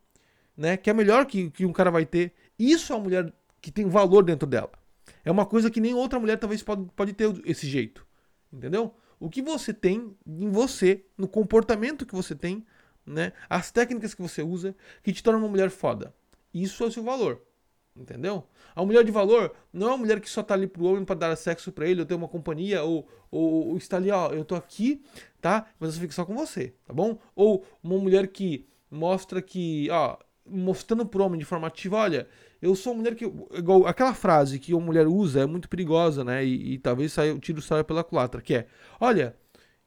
né? 0.57 0.75
Que 0.75 0.89
é 0.89 0.93
melhor 0.93 1.25
que, 1.25 1.49
que 1.51 1.65
um 1.65 1.71
cara 1.71 1.89
vai 1.89 2.05
ter. 2.05 2.33
Isso 2.59 2.91
é 2.91 2.95
uma 2.97 3.03
mulher 3.03 3.33
que 3.61 3.71
tem 3.71 3.87
valor 3.87 4.25
dentro 4.25 4.45
dela. 4.45 4.71
É 5.25 5.31
uma 5.31 5.45
coisa 5.45 5.71
que 5.71 5.81
nem 5.81 5.93
outra 5.93 6.19
mulher 6.19 6.37
talvez 6.37 6.61
pode, 6.61 6.85
pode 6.95 7.11
ter 7.13 7.33
esse 7.45 7.67
jeito. 7.67 8.05
Entendeu? 8.53 8.95
O 9.19 9.29
que 9.29 9.41
você 9.41 9.73
tem 9.73 10.15
em 10.25 10.49
você, 10.49 11.03
no 11.17 11.27
comportamento 11.27 12.05
que 12.05 12.13
você 12.13 12.35
tem, 12.35 12.63
né? 13.05 13.33
As 13.49 13.71
técnicas 13.71 14.13
que 14.13 14.21
você 14.21 14.43
usa, 14.43 14.75
que 15.01 15.11
te 15.11 15.23
tornam 15.23 15.41
uma 15.41 15.49
mulher 15.49 15.69
foda. 15.69 16.13
Isso 16.53 16.83
é 16.83 16.87
o 16.87 16.91
seu 16.91 17.03
valor. 17.03 17.41
Entendeu? 17.95 18.45
A 18.75 18.83
mulher 18.83 19.05
de 19.05 19.11
valor 19.11 19.53
não 19.71 19.87
é 19.87 19.91
uma 19.91 19.97
mulher 19.97 20.19
que 20.19 20.29
só 20.29 20.43
tá 20.43 20.53
ali 20.53 20.67
pro 20.67 20.83
homem 20.83 21.05
para 21.05 21.15
dar 21.15 21.35
sexo 21.37 21.71
para 21.71 21.87
ele, 21.87 22.01
ou 22.01 22.05
ter 22.05 22.13
uma 22.13 22.27
companhia, 22.27 22.83
ou, 22.83 23.07
ou, 23.31 23.69
ou, 23.69 23.77
está 23.77 23.95
ali, 23.95 24.11
ó, 24.11 24.31
eu 24.31 24.43
tô 24.43 24.53
aqui, 24.53 25.01
tá? 25.39 25.65
Mas 25.79 25.95
eu 25.95 26.01
fico 26.01 26.13
só 26.13 26.25
com 26.25 26.35
você, 26.35 26.73
tá 26.85 26.93
bom? 26.93 27.17
Ou 27.33 27.65
uma 27.81 27.97
mulher 27.97 28.27
que 28.27 28.67
mostra 28.91 29.41
que, 29.41 29.89
ó, 29.89 30.17
mostrando 30.45 31.05
pro 31.05 31.23
homem 31.23 31.39
de 31.39 31.45
forma 31.45 31.67
ativa, 31.67 31.97
olha, 31.97 32.27
eu 32.61 32.75
sou 32.75 32.93
uma 32.93 32.99
mulher 32.99 33.15
que. 33.15 33.25
Igual 33.53 33.87
aquela 33.87 34.13
frase 34.13 34.59
que 34.59 34.73
uma 34.73 34.85
mulher 34.85 35.07
usa 35.07 35.41
é 35.41 35.45
muito 35.45 35.69
perigosa, 35.69 36.23
né? 36.23 36.45
E, 36.45 36.73
e 36.73 36.79
talvez 36.79 37.13
saia, 37.13 37.33
o 37.33 37.39
tiro 37.39 37.61
saia 37.61 37.83
pela 37.83 38.03
culatra, 38.03 38.41
que 38.41 38.55
é: 38.55 38.67
Olha, 38.99 39.35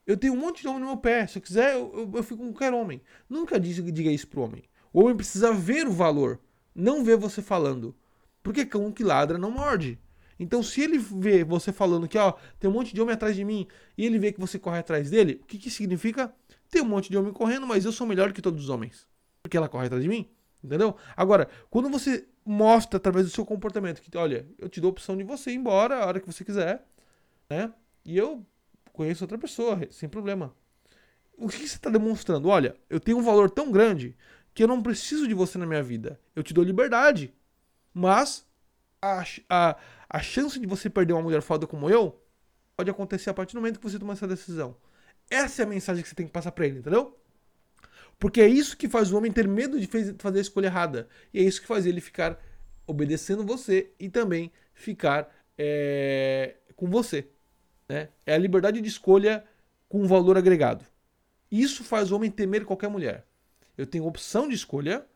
eu 0.07 0.17
tenho 0.17 0.35
um 0.35 0.37
monte 0.39 0.63
de 0.63 0.69
homem 0.69 0.81
no 0.81 0.87
meu 0.87 0.97
pé, 0.97 1.27
se 1.27 1.39
eu 1.39 1.43
quiser, 1.43 1.75
eu, 1.75 1.93
eu, 1.95 2.13
eu 2.15 2.23
fico 2.23 2.43
com 2.43 2.53
qualquer 2.53 2.73
homem. 2.73 3.01
Nunca 3.29 3.59
diga, 3.59 3.91
diga 3.93 4.11
isso 4.11 4.29
pro 4.29 4.43
homem. 4.43 4.65
O 4.93 5.03
homem 5.03 5.17
precisa 5.17 5.53
ver 5.53 5.87
o 5.87 5.93
valor 5.93 6.41
não 6.79 7.03
vê 7.03 7.17
você 7.17 7.43
falando. 7.43 7.95
Porque 8.41 8.65
cão 8.65 8.93
que 8.93 9.03
ladra 9.03 9.37
não 9.37 9.51
morde. 9.51 9.99
Então, 10.39 10.63
se 10.63 10.81
ele 10.81 10.97
vê 10.97 11.43
você 11.43 11.73
falando 11.73 12.07
que, 12.07 12.17
ó, 12.17 12.35
tem 12.61 12.71
um 12.71 12.73
monte 12.73 12.95
de 12.95 13.01
homem 13.01 13.13
atrás 13.13 13.35
de 13.35 13.45
mim, 13.45 13.67
e 13.97 14.07
ele 14.07 14.19
vê 14.21 14.31
que 14.31 14.39
você 14.39 14.57
corre 14.61 14.79
atrás 14.79 15.11
dele, 15.11 15.41
o 15.43 15.47
que, 15.47 15.59
que 15.59 15.69
significa? 15.69 16.33
Tem 16.71 16.81
um 16.81 16.85
monte 16.85 17.11
de 17.11 17.19
homem 17.19 17.33
correndo, 17.33 17.67
mas 17.67 17.85
eu 17.85 17.91
sou 17.91 18.07
melhor 18.07 18.33
que 18.33 18.41
todos 18.41 18.63
os 18.63 18.69
homens. 18.69 19.09
Porque 19.43 19.57
ela 19.57 19.69
corre 19.69 19.87
atrás 19.87 20.03
de 20.03 20.09
mim. 20.09 20.31
Entendeu? 20.63 20.97
Agora, 21.17 21.49
quando 21.71 21.89
você 21.89 22.27
mostra 22.45 22.97
através 22.97 23.27
do 23.27 23.33
seu 23.33 23.45
comportamento 23.45 24.01
que, 24.01 24.17
olha, 24.17 24.47
eu 24.59 24.69
te 24.69 24.81
dou 24.81 24.89
a 24.89 24.93
opção 24.93 25.17
de 25.17 25.23
você 25.23 25.51
ir 25.51 25.55
embora 25.55 25.99
a 25.99 26.07
hora 26.07 26.21
que 26.21 26.27
você 26.27 26.45
quiser, 26.45 26.85
né? 27.49 27.73
E 28.05 28.17
eu 28.17 28.45
conheço 28.93 29.25
outra 29.25 29.39
pessoa, 29.39 29.79
sem 29.91 30.09
problema. 30.09 30.55
O 31.37 31.49
que 31.49 31.59
você 31.59 31.77
está 31.77 31.91
demonstrando? 31.91 32.49
Olha, 32.49 32.75
eu 32.91 32.99
tenho 32.99 33.19
um 33.19 33.23
valor 33.23 33.51
tão 33.51 33.71
grande 33.71 34.17
que 34.53 34.63
eu 34.63 34.69
não 34.69 34.83
preciso 34.83 35.29
de 35.29 35.35
você 35.35 35.57
na 35.57 35.67
minha 35.67 35.83
vida. 35.83 36.19
Eu 36.35 36.43
te 36.43 36.53
dou 36.53 36.65
liberdade. 36.65 37.33
Mas 37.95 38.45
a, 39.01 39.25
a, 39.49 39.77
a 40.09 40.21
chance 40.21 40.59
de 40.59 40.67
você 40.67 40.91
perder 40.91 41.13
uma 41.13 41.23
mulher 41.23 41.43
foda 41.43 41.67
como 41.67 41.89
eu 41.89 42.21
pode 42.77 42.91
acontecer 42.91 43.31
a 43.31 43.35
partir 43.35 43.55
do 43.55 43.61
momento 43.61 43.79
que 43.79 43.89
você 43.89 43.99
tomar 43.99 44.15
essa 44.15 44.27
decisão. 44.27 44.77
Essa 45.31 45.63
é 45.63 45.65
a 45.65 45.69
mensagem 45.69 46.03
que 46.03 46.09
você 46.09 46.15
tem 46.15 46.27
que 46.27 46.33
passar 46.33 46.53
pra 46.53 46.67
ele, 46.67 46.79
entendeu? 46.79 47.17
Porque 48.19 48.41
é 48.41 48.49
isso 48.49 48.77
que 48.77 48.89
faz 48.89 49.13
o 49.13 49.17
homem 49.17 49.31
ter 49.31 49.47
medo 49.47 49.79
de 49.81 49.89
fazer 50.19 50.39
a 50.39 50.43
escolha 50.43 50.67
errada. 50.67 51.09
E 51.33 51.39
é 51.39 51.43
isso 51.43 51.61
que 51.61 51.67
faz 51.67 51.87
ele 51.87 52.01
ficar 52.01 52.39
obedecendo 52.87 53.45
você 53.45 53.93
e 53.99 54.09
também 54.09 54.51
ficar 54.75 55.33
é, 55.57 56.57
com 56.75 56.89
você. 56.89 57.29
Né? 57.89 58.09
É 58.27 58.35
a 58.35 58.39
liberdade 58.39 58.81
de 58.81 58.89
escolha 58.89 59.45
com 59.89 60.07
valor 60.07 60.37
agregado. 60.37 60.85
Isso 61.51 61.85
faz 61.85 62.11
o 62.11 62.17
homem 62.17 62.31
temer 62.31 62.65
qualquer 62.65 62.89
mulher. 62.89 63.25
Eu 63.77 63.87
tenho 63.87 64.07
opção 64.07 64.49
de 64.49 64.55
escolha, 64.55 65.07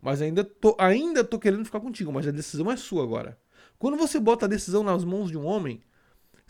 mas 0.00 0.20
ainda 0.20 0.44
tô, 0.44 0.76
ainda 0.78 1.24
tô 1.24 1.38
querendo 1.38 1.64
ficar 1.64 1.80
contigo, 1.80 2.12
mas 2.12 2.26
a 2.28 2.30
decisão 2.30 2.70
é 2.70 2.76
sua 2.76 3.02
agora. 3.02 3.38
Quando 3.78 3.96
você 3.96 4.20
bota 4.20 4.44
a 4.44 4.48
decisão 4.48 4.82
nas 4.82 5.04
mãos 5.04 5.30
de 5.30 5.38
um 5.38 5.44
homem, 5.44 5.82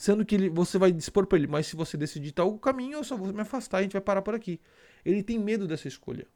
sendo 0.03 0.27
que 0.27 0.35
ele, 0.35 0.49
você 0.49 0.79
vai 0.79 0.91
dispor 0.91 1.29
para 1.29 1.39
ele, 1.39 1.47
mas 1.47 1.69
se 1.69 1.77
você 1.77 1.97
decidir 1.97 2.33
tal 2.33 2.59
caminho, 2.59 2.95
eu 2.95 3.05
só 3.05 3.17
vou 3.17 3.33
me 3.33 3.41
afastar, 3.41 3.79
a 3.79 3.83
gente 3.83 3.93
vai 3.93 4.01
parar 4.01 4.21
por 4.21 4.35
aqui. 4.35 4.61
Ele 5.05 5.23
tem 5.23 5.39
medo 5.39 5.65
dessa 5.65 5.87
escolha. 5.87 6.27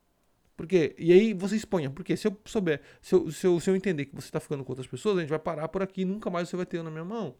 Por 0.56 0.68
quê? 0.68 0.94
E 0.96 1.12
aí 1.12 1.34
você 1.34 1.56
exponha. 1.56 1.90
Porque 1.90 2.16
se 2.16 2.28
eu 2.28 2.40
souber, 2.44 2.80
se 3.02 3.16
eu, 3.16 3.28
se 3.32 3.44
eu, 3.44 3.58
se 3.58 3.68
eu 3.68 3.74
entender 3.74 4.04
que 4.04 4.14
você 4.14 4.28
está 4.28 4.38
ficando 4.38 4.62
com 4.62 4.70
outras 4.70 4.86
pessoas, 4.86 5.18
a 5.18 5.20
gente 5.20 5.30
vai 5.30 5.40
parar 5.40 5.66
por 5.66 5.82
aqui 5.82 6.04
nunca 6.04 6.30
mais 6.30 6.48
você 6.48 6.54
vai 6.54 6.64
ter 6.64 6.76
eu 6.76 6.84
na 6.84 6.92
minha 6.92 7.04
mão. 7.04 7.34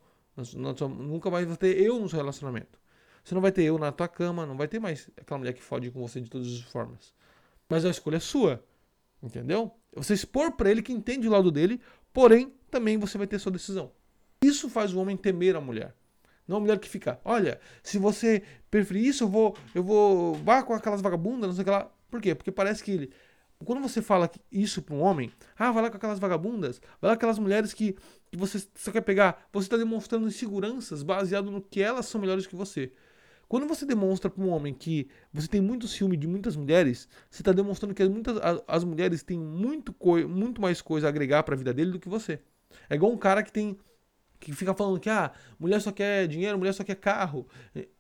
Nunca 0.98 1.30
mais 1.30 1.46
vai 1.46 1.56
ter 1.56 1.80
eu 1.80 2.00
no 2.00 2.08
seu 2.08 2.16
relacionamento. 2.16 2.76
Você 3.22 3.32
não 3.32 3.40
vai 3.40 3.52
ter 3.52 3.62
eu 3.62 3.78
na 3.78 3.92
tua 3.92 4.08
cama, 4.08 4.44
não 4.44 4.56
vai 4.56 4.66
ter 4.66 4.80
mais 4.80 5.08
aquela 5.16 5.38
mulher 5.38 5.52
que 5.52 5.62
fode 5.62 5.92
com 5.92 6.00
você 6.00 6.20
de 6.20 6.28
todas 6.28 6.48
as 6.48 6.60
formas. 6.62 7.14
Mas 7.68 7.84
a 7.84 7.90
escolha 7.90 8.16
é 8.16 8.20
sua. 8.20 8.64
Entendeu? 9.22 9.70
Você 9.94 10.12
expor 10.12 10.50
para 10.56 10.72
ele 10.72 10.82
que 10.82 10.92
entende 10.92 11.28
o 11.28 11.30
lado 11.30 11.52
dele, 11.52 11.80
porém 12.12 12.52
também 12.68 12.98
você 12.98 13.16
vai 13.16 13.28
ter 13.28 13.38
sua 13.38 13.52
decisão. 13.52 13.92
Isso 14.42 14.68
faz 14.68 14.92
o 14.92 14.98
homem 14.98 15.16
temer 15.16 15.54
a 15.54 15.60
mulher. 15.60 15.94
Não 16.46 16.58
a 16.58 16.60
mulher 16.60 16.78
que 16.78 16.88
fica, 16.88 17.20
olha, 17.24 17.60
se 17.82 17.98
você 17.98 18.42
preferir 18.70 19.06
isso, 19.06 19.24
eu 19.24 19.28
vou, 19.28 19.56
eu 19.74 19.82
vou, 19.82 20.34
vá 20.36 20.62
com 20.62 20.72
aquelas 20.74 21.00
vagabundas, 21.00 21.48
não 21.48 21.54
sei 21.54 21.62
o 21.62 21.64
que 21.64 21.70
lá. 21.70 21.90
Por 22.08 22.20
quê? 22.20 22.34
Porque 22.34 22.52
parece 22.52 22.84
que 22.84 22.90
ele, 22.92 23.10
quando 23.64 23.80
você 23.80 24.02
fala 24.02 24.30
isso 24.52 24.82
para 24.82 24.94
um 24.94 25.00
homem, 25.00 25.32
ah, 25.58 25.72
vai 25.72 25.82
lá 25.82 25.90
com 25.90 25.96
aquelas 25.96 26.18
vagabundas, 26.18 26.80
vai 27.00 27.10
lá 27.10 27.14
com 27.14 27.18
aquelas 27.18 27.38
mulheres 27.38 27.72
que, 27.72 27.96
que 28.30 28.36
você 28.36 28.62
só 28.74 28.92
quer 28.92 29.00
pegar, 29.00 29.48
você 29.52 29.66
está 29.66 29.76
demonstrando 29.76 30.26
inseguranças 30.28 31.02
baseado 31.02 31.50
no 31.50 31.60
que 31.60 31.82
elas 31.82 32.06
são 32.06 32.20
melhores 32.20 32.46
que 32.46 32.54
você. 32.54 32.92
Quando 33.48 33.66
você 33.66 33.86
demonstra 33.86 34.28
para 34.28 34.42
um 34.42 34.48
homem 34.50 34.74
que 34.74 35.08
você 35.32 35.46
tem 35.46 35.60
muito 35.60 35.86
ciúme 35.86 36.16
de 36.16 36.26
muitas 36.26 36.56
mulheres, 36.56 37.08
você 37.30 37.42
está 37.42 37.52
demonstrando 37.52 37.94
que 37.94 38.06
muitas, 38.08 38.36
as 38.66 38.84
mulheres 38.84 39.22
têm 39.22 39.38
muito, 39.38 39.94
muito 40.28 40.60
mais 40.60 40.82
coisa 40.82 41.06
a 41.06 41.10
agregar 41.10 41.44
para 41.44 41.54
a 41.54 41.58
vida 41.58 41.72
dele 41.72 41.92
do 41.92 42.00
que 42.00 42.08
você. 42.08 42.40
É 42.90 42.96
igual 42.96 43.12
um 43.12 43.16
cara 43.16 43.44
que 43.44 43.52
tem 43.52 43.78
que 44.38 44.52
fica 44.52 44.74
falando 44.74 45.00
que 45.00 45.08
ah, 45.08 45.32
mulher 45.58 45.80
só 45.80 45.90
quer 45.90 46.26
dinheiro, 46.26 46.58
mulher 46.58 46.72
só 46.72 46.84
quer 46.84 46.96
carro. 46.96 47.46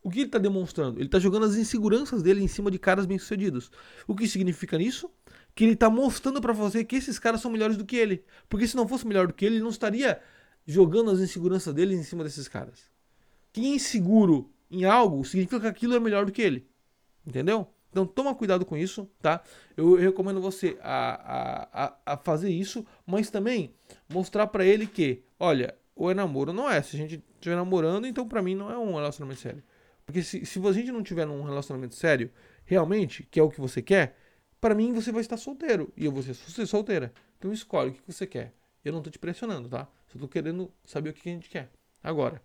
O 0.02 0.10
que 0.10 0.20
ele 0.20 0.26
está 0.26 0.38
demonstrando? 0.38 0.98
Ele 0.98 1.06
está 1.06 1.18
jogando 1.18 1.46
as 1.46 1.56
inseguranças 1.56 2.22
dele 2.22 2.42
em 2.42 2.48
cima 2.48 2.70
de 2.70 2.78
caras 2.78 3.06
bem-sucedidos. 3.06 3.70
O 4.06 4.14
que 4.14 4.28
significa 4.28 4.80
isso? 4.80 5.10
Que 5.54 5.64
ele 5.64 5.72
está 5.72 5.88
mostrando 5.88 6.40
para 6.40 6.52
você 6.52 6.84
que 6.84 6.96
esses 6.96 7.18
caras 7.18 7.40
são 7.40 7.50
melhores 7.50 7.76
do 7.76 7.84
que 7.84 7.96
ele. 7.96 8.24
Porque 8.48 8.66
se 8.66 8.76
não 8.76 8.86
fosse 8.86 9.06
melhor 9.06 9.26
do 9.26 9.34
que 9.34 9.44
ele, 9.44 9.56
ele 9.56 9.62
não 9.62 9.70
estaria 9.70 10.20
jogando 10.66 11.10
as 11.10 11.20
inseguranças 11.20 11.72
dele 11.72 11.94
em 11.94 12.02
cima 12.02 12.24
desses 12.24 12.48
caras. 12.48 12.90
Quem 13.52 13.72
é 13.72 13.74
inseguro 13.76 14.50
em 14.70 14.84
algo, 14.84 15.24
significa 15.24 15.60
que 15.60 15.66
aquilo 15.66 15.94
é 15.94 16.00
melhor 16.00 16.26
do 16.26 16.32
que 16.32 16.42
ele. 16.42 16.68
Entendeu? 17.26 17.68
Então 17.90 18.04
toma 18.04 18.34
cuidado 18.34 18.66
com 18.66 18.76
isso, 18.76 19.08
tá? 19.22 19.42
Eu 19.74 19.94
recomendo 19.94 20.40
você 20.40 20.76
a, 20.82 21.68
a, 21.72 22.12
a 22.12 22.16
fazer 22.18 22.50
isso, 22.50 22.84
mas 23.06 23.30
também 23.30 23.74
mostrar 24.06 24.48
para 24.48 24.66
ele 24.66 24.86
que, 24.86 25.22
olha, 25.40 25.74
o 25.96 26.10
é 26.10 26.14
namoro 26.14 26.52
não 26.52 26.70
é. 26.70 26.82
Se 26.82 26.94
a 26.94 26.98
gente 26.98 27.24
estiver 27.34 27.56
namorando, 27.56 28.06
então 28.06 28.28
para 28.28 28.42
mim 28.42 28.54
não 28.54 28.70
é 28.70 28.78
um 28.78 28.94
relacionamento 28.94 29.40
sério. 29.40 29.62
Porque 30.04 30.22
se, 30.22 30.44
se 30.44 30.64
a 30.64 30.72
gente 30.72 30.92
não 30.92 31.02
tiver 31.02 31.26
num 31.26 31.42
relacionamento 31.42 31.94
sério, 31.94 32.30
realmente, 32.64 33.26
que 33.30 33.40
é 33.40 33.42
o 33.42 33.50
que 33.50 33.60
você 33.60 33.80
quer, 33.80 34.16
para 34.60 34.74
mim 34.74 34.92
você 34.92 35.10
vai 35.10 35.22
estar 35.22 35.36
solteiro 35.38 35.92
e 35.96 36.04
eu 36.04 36.12
vou 36.12 36.22
ser 36.22 36.66
solteira. 36.66 37.12
Então 37.38 37.52
escolhe 37.52 37.90
o 37.90 37.92
que 37.94 38.02
você 38.06 38.26
quer. 38.26 38.52
Eu 38.84 38.92
não 38.92 39.02
tô 39.02 39.10
te 39.10 39.18
pressionando, 39.18 39.68
tá? 39.68 39.88
Só 40.06 40.18
tô 40.18 40.28
querendo 40.28 40.70
saber 40.84 41.10
o 41.10 41.12
que 41.12 41.28
a 41.28 41.32
gente 41.32 41.48
quer. 41.48 41.70
Agora, 42.02 42.40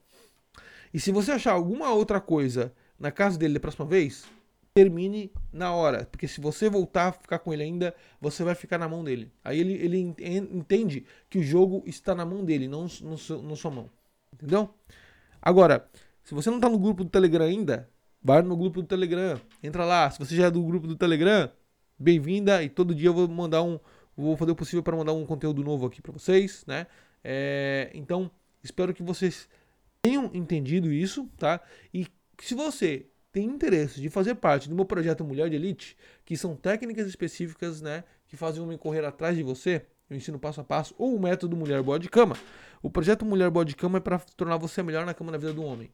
e 0.93 0.99
se 0.99 1.11
você 1.11 1.31
achar 1.31 1.51
alguma 1.51 1.93
outra 1.93 2.19
coisa 2.19 2.73
na 2.97 3.11
casa 3.11 3.37
dele 3.37 3.55
da 3.55 3.59
próxima 3.59 3.85
vez, 3.85 4.25
termine 4.73 5.31
na 5.51 5.73
hora. 5.73 6.05
Porque 6.05 6.27
se 6.27 6.39
você 6.39 6.69
voltar 6.69 7.07
a 7.07 7.11
ficar 7.11 7.39
com 7.39 7.53
ele 7.53 7.63
ainda, 7.63 7.95
você 8.19 8.43
vai 8.43 8.55
ficar 8.55 8.77
na 8.77 8.87
mão 8.87 9.03
dele. 9.03 9.31
Aí 9.43 9.59
ele, 9.59 9.73
ele 9.73 9.99
entende 9.99 11.05
que 11.29 11.39
o 11.39 11.43
jogo 11.43 11.83
está 11.85 12.15
na 12.15 12.25
mão 12.25 12.43
dele, 12.43 12.67
não 12.67 12.87
no, 13.01 13.17
seu, 13.17 13.41
na 13.41 13.55
sua 13.55 13.71
mão. 13.71 13.89
Entendeu? 14.33 14.73
Agora, 15.41 15.89
se 16.23 16.33
você 16.33 16.49
não 16.49 16.57
está 16.57 16.69
no 16.69 16.79
grupo 16.79 17.03
do 17.03 17.09
Telegram 17.09 17.45
ainda, 17.45 17.89
vai 18.23 18.41
no 18.41 18.55
grupo 18.55 18.81
do 18.81 18.87
Telegram. 18.87 19.39
Entra 19.61 19.85
lá. 19.85 20.09
Se 20.09 20.19
você 20.19 20.35
já 20.35 20.45
é 20.47 20.51
do 20.51 20.63
grupo 20.63 20.87
do 20.87 20.95
Telegram, 20.95 21.51
bem-vinda. 21.97 22.63
E 22.63 22.69
todo 22.69 22.95
dia 22.95 23.09
eu 23.09 23.13
vou 23.13 23.27
mandar 23.27 23.63
um. 23.63 23.79
Vou 24.15 24.37
fazer 24.37 24.51
o 24.51 24.55
possível 24.55 24.83
para 24.83 24.95
mandar 24.95 25.13
um 25.13 25.25
conteúdo 25.25 25.63
novo 25.63 25.85
aqui 25.85 26.01
para 26.01 26.11
vocês, 26.11 26.63
né? 26.67 26.85
É, 27.23 27.89
então, 27.93 28.29
espero 28.63 28.93
que 28.93 29.01
vocês 29.01 29.47
tenham 30.01 30.29
entendido 30.33 30.91
isso, 30.91 31.29
tá? 31.37 31.61
E 31.93 32.05
se 32.39 32.53
você 32.53 33.07
tem 33.31 33.45
interesse 33.45 34.01
de 34.01 34.09
fazer 34.09 34.35
parte 34.35 34.67
do 34.67 34.75
meu 34.75 34.85
projeto 34.85 35.23
Mulher 35.23 35.49
de 35.49 35.55
Elite, 35.55 35.97
que 36.25 36.35
são 36.35 36.55
técnicas 36.55 37.07
específicas, 37.07 37.81
né, 37.81 38.03
que 38.27 38.35
fazem 38.35 38.61
o 38.61 38.65
homem 38.65 38.77
correr 38.77 39.05
atrás 39.05 39.35
de 39.35 39.43
você, 39.43 39.85
eu 40.09 40.17
ensino 40.17 40.37
passo 40.37 40.59
a 40.59 40.63
passo, 40.63 40.93
ou 40.97 41.15
o 41.15 41.21
método 41.21 41.55
Mulher 41.55 41.81
Boa 41.81 41.97
de 41.97 42.09
Cama. 42.09 42.35
O 42.81 42.89
projeto 42.89 43.25
Mulher 43.25 43.49
Boa 43.49 43.63
de 43.63 43.75
Cama 43.75 43.97
é 43.97 44.01
para 44.01 44.19
tornar 44.19 44.57
você 44.57 44.83
melhor 44.83 45.05
na 45.05 45.13
cama 45.13 45.31
na 45.31 45.37
vida 45.37 45.53
do 45.53 45.63
homem. 45.63 45.89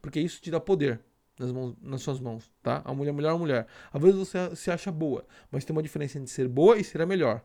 Porque 0.00 0.18
isso 0.18 0.42
te 0.42 0.50
dá 0.50 0.58
poder 0.58 1.00
nas, 1.38 1.52
mãos, 1.52 1.76
nas 1.80 2.02
suas 2.02 2.18
mãos, 2.18 2.50
tá? 2.60 2.82
A 2.84 2.92
mulher, 2.92 3.12
mulher, 3.12 3.30
a 3.30 3.38
mulher. 3.38 3.66
Às 3.92 4.02
vezes 4.02 4.18
você 4.18 4.56
se 4.56 4.70
acha 4.70 4.90
boa, 4.90 5.24
mas 5.50 5.64
tem 5.64 5.74
uma 5.74 5.82
diferença 5.82 6.18
entre 6.18 6.30
ser 6.30 6.48
boa 6.48 6.76
e 6.76 6.82
ser 6.82 7.00
a 7.00 7.06
melhor. 7.06 7.40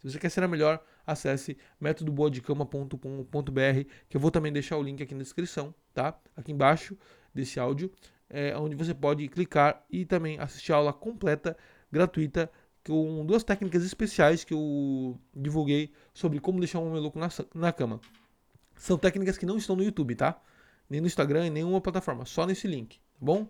Se 0.00 0.10
você 0.10 0.18
quer 0.18 0.30
ser 0.30 0.44
a 0.44 0.48
melhor, 0.48 0.82
acesse 1.04 1.58
métodoboadecama.com.br, 1.80 3.90
que 4.08 4.16
eu 4.16 4.20
vou 4.20 4.30
também 4.30 4.52
deixar 4.52 4.76
o 4.76 4.82
link 4.82 5.02
aqui 5.02 5.14
na 5.14 5.22
descrição, 5.22 5.74
tá? 5.92 6.16
Aqui 6.36 6.52
embaixo 6.52 6.96
desse 7.34 7.58
áudio, 7.58 7.90
é, 8.28 8.56
onde 8.56 8.74
você 8.74 8.94
pode 8.94 9.26
clicar 9.28 9.84
e 9.90 10.04
também 10.04 10.38
assistir 10.38 10.72
a 10.72 10.76
aula 10.76 10.92
completa, 10.92 11.56
gratuita, 11.90 12.50
com 12.84 13.24
duas 13.26 13.42
técnicas 13.42 13.84
especiais 13.84 14.44
que 14.44 14.54
eu 14.54 15.18
divulguei 15.34 15.92
sobre 16.14 16.38
como 16.38 16.60
deixar 16.60 16.78
um 16.78 16.88
homem 16.88 17.00
louco 17.00 17.18
na, 17.18 17.28
na 17.54 17.72
cama. 17.72 18.00
São 18.76 18.96
técnicas 18.96 19.36
que 19.36 19.46
não 19.46 19.56
estão 19.56 19.74
no 19.74 19.82
YouTube, 19.82 20.14
tá? 20.14 20.40
Nem 20.88 21.00
no 21.00 21.06
Instagram, 21.06 21.46
em 21.46 21.50
nenhuma 21.50 21.80
plataforma, 21.80 22.24
só 22.24 22.46
nesse 22.46 22.68
link, 22.68 22.98
tá 22.98 23.02
bom? 23.20 23.48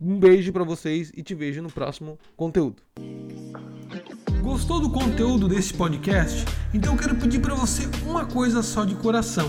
Um 0.00 0.18
beijo 0.18 0.52
para 0.52 0.64
vocês 0.64 1.12
e 1.14 1.22
te 1.22 1.34
vejo 1.34 1.62
no 1.62 1.70
próximo 1.70 2.18
conteúdo. 2.36 2.82
Gostou 4.42 4.80
do 4.80 4.90
conteúdo 4.90 5.46
desse 5.46 5.72
podcast? 5.72 6.44
Então 6.74 6.94
eu 6.94 6.98
quero 6.98 7.14
pedir 7.14 7.40
para 7.40 7.54
você 7.54 7.82
uma 8.04 8.26
coisa 8.26 8.62
só 8.62 8.84
de 8.84 8.96
coração 8.96 9.48